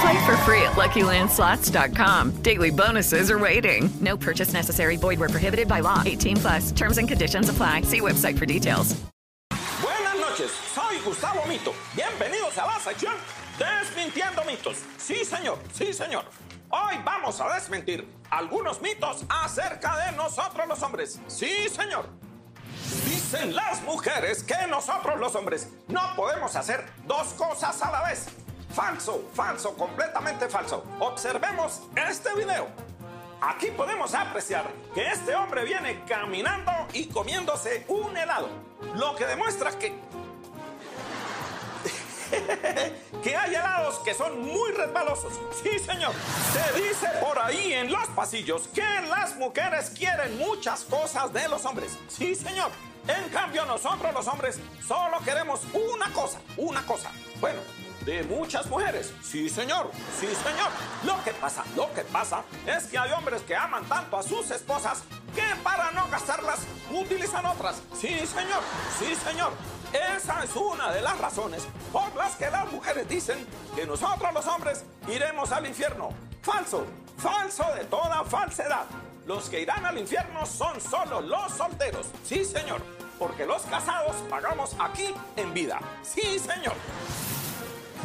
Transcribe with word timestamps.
Play 0.00 0.26
for 0.26 0.36
free 0.38 0.62
at 0.62 0.72
LuckyLandSlots.com. 0.72 2.42
Daily 2.42 2.70
bonuses 2.70 3.30
are 3.30 3.38
waiting. 3.38 3.88
No 4.00 4.16
purchase 4.16 4.52
necessary. 4.52 4.96
Void 4.96 5.18
where 5.20 5.28
prohibited 5.28 5.68
by 5.68 5.80
law. 5.80 6.02
18 6.04 6.36
plus. 6.36 6.72
Terms 6.72 6.98
and 6.98 7.08
conditions 7.08 7.48
apply. 7.48 7.82
See 7.82 8.00
website 8.00 8.38
for 8.38 8.46
details. 8.46 8.94
Buenas 9.80 10.18
noches, 10.20 10.50
soy 10.74 10.98
Gustavo 11.04 11.46
Mito. 11.48 11.72
Bienvenidos 11.94 12.58
a 12.58 12.66
la 12.66 12.78
sección 12.78 13.14
Desmintiendo 13.58 14.44
mitos. 14.44 14.76
Sí, 14.98 15.24
señor, 15.24 15.58
sí, 15.72 15.92
señor. 15.92 16.24
Hoy 16.68 16.96
vamos 17.04 17.40
a 17.40 17.54
desmentir 17.54 18.06
algunos 18.30 18.82
mitos 18.82 19.24
acerca 19.28 19.96
de 20.04 20.12
nosotros 20.16 20.66
los 20.68 20.82
hombres. 20.82 21.18
Sí, 21.26 21.68
señor. 21.70 22.06
Dicen 23.06 23.54
las 23.54 23.82
mujeres 23.82 24.42
que 24.42 24.66
nosotros 24.68 25.18
los 25.18 25.34
hombres 25.34 25.70
no 25.88 26.02
podemos 26.16 26.54
hacer 26.54 26.84
dos 27.06 27.28
cosas 27.28 27.80
a 27.80 27.90
la 27.90 28.02
vez. 28.02 28.26
Falso, 28.76 29.24
falso, 29.32 29.74
completamente 29.74 30.50
falso. 30.50 30.84
Observemos 31.00 31.80
este 31.96 32.34
video. 32.34 32.68
Aquí 33.40 33.68
podemos 33.68 34.12
apreciar 34.12 34.66
que 34.94 35.10
este 35.10 35.34
hombre 35.34 35.64
viene 35.64 36.04
caminando 36.06 36.70
y 36.92 37.06
comiéndose 37.06 37.86
un 37.88 38.14
helado. 38.14 38.50
Lo 38.94 39.16
que 39.16 39.24
demuestra 39.24 39.70
que 39.78 39.98
que 43.22 43.34
hay 43.34 43.54
helados 43.54 43.98
que 44.00 44.12
son 44.12 44.42
muy 44.42 44.70
resbalosos. 44.72 45.32
Sí, 45.62 45.78
señor. 45.78 46.12
Se 46.52 46.78
dice 46.78 47.06
por 47.18 47.38
ahí 47.38 47.72
en 47.72 47.90
los 47.90 48.06
pasillos 48.08 48.68
que 48.74 48.84
las 49.08 49.36
mujeres 49.36 49.88
quieren 49.88 50.36
muchas 50.36 50.84
cosas 50.84 51.32
de 51.32 51.48
los 51.48 51.64
hombres. 51.64 51.96
Sí, 52.08 52.34
señor. 52.34 52.70
En 53.08 53.30
cambio, 53.30 53.64
nosotros 53.64 54.12
los 54.12 54.26
hombres 54.26 54.60
solo 54.86 55.18
queremos 55.24 55.62
una 55.72 56.12
cosa, 56.12 56.40
una 56.58 56.84
cosa. 56.84 57.10
Bueno, 57.40 57.60
de 58.06 58.22
muchas 58.22 58.66
mujeres. 58.66 59.12
Sí, 59.22 59.48
señor. 59.50 59.90
Sí, 60.18 60.28
señor. 60.28 60.70
Lo 61.04 61.22
que 61.24 61.32
pasa, 61.32 61.64
lo 61.74 61.92
que 61.92 62.02
pasa 62.02 62.44
es 62.64 62.84
que 62.84 62.96
hay 62.96 63.10
hombres 63.10 63.42
que 63.42 63.56
aman 63.56 63.84
tanto 63.86 64.16
a 64.16 64.22
sus 64.22 64.48
esposas 64.52 65.02
que 65.34 65.42
para 65.62 65.90
no 65.90 66.06
gastarlas 66.08 66.60
utilizan 66.90 67.44
otras. 67.44 67.82
Sí, 68.00 68.24
señor. 68.26 68.62
Sí, 68.98 69.14
señor. 69.16 69.52
Esa 70.16 70.44
es 70.44 70.54
una 70.54 70.92
de 70.92 71.02
las 71.02 71.18
razones 71.18 71.66
por 71.92 72.14
las 72.14 72.36
que 72.36 72.48
las 72.48 72.70
mujeres 72.72 73.08
dicen 73.08 73.44
que 73.74 73.84
nosotros 73.84 74.32
los 74.32 74.46
hombres 74.46 74.84
iremos 75.08 75.50
al 75.50 75.66
infierno. 75.66 76.10
Falso, 76.42 76.86
falso 77.18 77.64
de 77.74 77.84
toda 77.86 78.24
falsedad. 78.24 78.86
Los 79.26 79.48
que 79.50 79.62
irán 79.62 79.84
al 79.84 79.98
infierno 79.98 80.46
son 80.46 80.80
solo 80.80 81.20
los 81.20 81.52
solteros. 81.52 82.06
Sí, 82.24 82.44
señor. 82.44 82.80
Porque 83.18 83.44
los 83.44 83.62
casados 83.62 84.14
pagamos 84.30 84.76
aquí 84.78 85.12
en 85.34 85.52
vida. 85.52 85.80
Sí, 86.04 86.38
señor. 86.38 86.74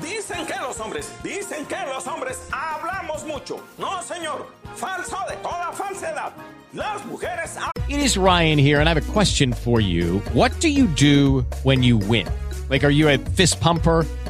Dicen 0.01 0.45
que 0.45 0.56
los 0.59 0.79
hombres, 0.79 1.12
dicen 1.23 1.66
que 1.66 1.75
los 1.94 2.07
hombres 2.07 2.39
hablamos 2.51 3.23
mucho. 3.25 3.62
No, 3.78 4.01
señor. 4.01 4.47
Falso 4.75 5.17
de 5.29 5.35
toda 5.38 5.72
falsedad. 5.73 6.31
Las 6.73 7.06
mujeres 7.06 7.57
It 7.89 8.00
is 8.00 8.17
Ryan 8.17 8.57
here, 8.57 8.79
and 8.79 8.88
I 8.88 8.94
have 8.94 9.09
a 9.09 9.11
question 9.11 9.51
for 9.51 9.81
you. 9.81 10.19
What 10.34 10.51
do 10.61 10.69
you 10.69 10.88
do 10.88 11.45
when 11.63 11.84
you 11.84 11.97
win? 11.97 12.25
Like, 12.69 12.85
are 12.85 12.90
you 12.90 13.09
a 13.09 13.17
fist 13.17 13.59
pumper? 13.59 14.06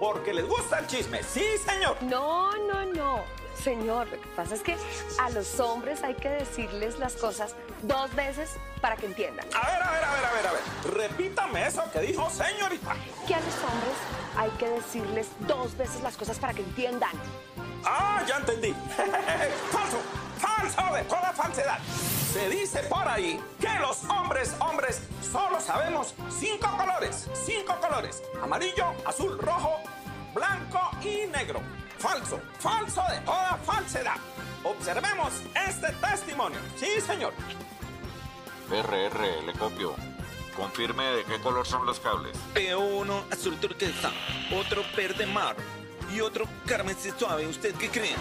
Porque 0.00 0.32
les 0.32 0.48
gusta 0.48 0.78
el 0.78 0.86
chisme. 0.86 1.22
Sí, 1.22 1.44
señor. 1.58 2.02
No, 2.02 2.56
no, 2.56 2.86
no. 2.86 3.22
Señor, 3.62 4.08
lo 4.08 4.18
que 4.18 4.28
pasa 4.28 4.54
es 4.54 4.62
que 4.62 4.74
a 5.20 5.28
los 5.30 5.60
hombres 5.60 6.02
hay 6.02 6.14
que 6.14 6.30
decirles 6.30 6.98
las 6.98 7.12
cosas 7.12 7.54
dos 7.82 8.14
veces 8.14 8.56
para 8.80 8.96
que 8.96 9.04
entiendan. 9.04 9.46
A 9.54 9.70
ver, 9.70 9.82
a 9.82 9.90
ver, 9.92 10.04
a 10.04 10.14
ver, 10.14 10.24
a 10.24 10.32
ver, 10.32 10.46
a 10.46 10.52
ver. 10.52 10.62
Repítame 10.96 11.66
eso 11.66 11.82
que 11.92 12.00
dijo 12.00 12.30
señorita. 12.30 12.96
Que 13.28 13.34
a 13.34 13.40
los 13.40 13.54
hombres 13.56 13.96
hay 14.38 14.50
que 14.52 14.68
decirles 14.70 15.28
dos 15.40 15.76
veces 15.76 16.00
las 16.02 16.16
cosas 16.16 16.38
para 16.38 16.54
que 16.54 16.62
entiendan. 16.62 17.12
Ah, 17.84 18.24
ya 18.26 18.38
entendí. 18.38 18.72
falso, 19.70 19.98
falso 20.38 20.94
de 20.94 21.04
toda 21.04 21.32
falsedad. 21.34 21.78
Se 22.32 22.48
dice 22.48 22.78
por 22.84 23.08
ahí 23.08 23.40
que 23.60 23.68
los 23.80 24.04
hombres, 24.04 24.54
hombres, 24.60 25.00
solo 25.32 25.60
sabemos 25.60 26.14
cinco 26.28 26.68
colores. 26.76 27.28
Cinco 27.34 27.74
colores. 27.80 28.22
Amarillo, 28.40 28.94
azul, 29.04 29.36
rojo, 29.40 29.80
blanco 30.32 30.80
y 31.02 31.26
negro. 31.26 31.60
Falso, 31.98 32.40
falso 32.60 33.02
de 33.10 33.18
toda 33.22 33.58
falsedad. 33.64 34.16
Observemos 34.62 35.32
este 35.66 35.88
testimonio. 35.94 36.60
Sí, 36.76 37.00
señor. 37.00 37.32
RR, 38.70 39.42
le 39.44 39.52
copio. 39.54 39.96
Confirme 40.56 41.04
de 41.04 41.24
qué 41.24 41.40
color 41.40 41.66
son 41.66 41.84
los 41.84 41.98
cables. 41.98 42.38
Veo 42.54 42.78
uno 42.78 43.24
azul 43.32 43.56
turquesa, 43.58 44.12
otro 44.52 44.84
verde 44.96 45.26
mar 45.26 45.56
y 46.12 46.20
otro 46.20 46.44
carmesí 46.64 47.10
suave. 47.18 47.48
¿Usted 47.48 47.74
qué 47.74 47.88
cree? 47.88 48.14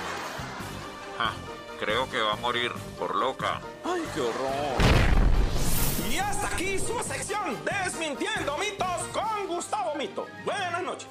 Ja, 1.19 1.31
creo 1.79 2.09
que 2.09 2.19
va 2.19 2.33
a 2.33 2.37
morir 2.37 2.71
por 2.97 3.15
loca. 3.15 3.61
¡Ay, 4.09 4.15
qué 4.15 4.21
horror! 4.21 6.09
Y 6.09 6.17
hasta 6.17 6.47
aquí 6.47 6.79
su 6.79 6.97
sección 7.03 7.57
Desmintiendo 7.63 8.57
mitos 8.57 9.07
con 9.13 9.47
Gustavo 9.47 9.95
Mito. 9.95 10.25
Buenas 10.45 10.83
noches. 10.83 11.07